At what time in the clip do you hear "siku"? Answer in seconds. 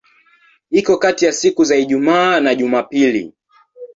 1.33-1.63